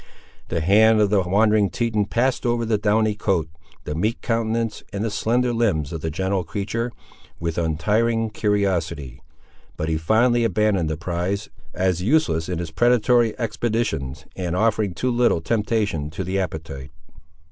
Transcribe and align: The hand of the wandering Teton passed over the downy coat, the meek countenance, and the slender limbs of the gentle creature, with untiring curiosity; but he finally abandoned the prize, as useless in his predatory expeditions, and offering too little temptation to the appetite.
The 0.47 0.61
hand 0.61 0.99
of 0.99 1.11
the 1.11 1.21
wandering 1.21 1.69
Teton 1.69 2.05
passed 2.07 2.43
over 2.43 2.65
the 2.65 2.79
downy 2.79 3.13
coat, 3.13 3.47
the 3.83 3.93
meek 3.93 4.19
countenance, 4.23 4.81
and 4.91 5.03
the 5.05 5.11
slender 5.11 5.53
limbs 5.53 5.93
of 5.93 6.01
the 6.01 6.09
gentle 6.09 6.43
creature, 6.43 6.91
with 7.39 7.59
untiring 7.59 8.31
curiosity; 8.31 9.21
but 9.77 9.89
he 9.89 9.97
finally 9.99 10.43
abandoned 10.43 10.89
the 10.89 10.97
prize, 10.97 11.49
as 11.75 12.01
useless 12.01 12.49
in 12.49 12.57
his 12.57 12.71
predatory 12.71 13.37
expeditions, 13.37 14.25
and 14.35 14.55
offering 14.55 14.95
too 14.95 15.11
little 15.11 15.39
temptation 15.39 16.09
to 16.09 16.23
the 16.23 16.39
appetite. 16.39 16.89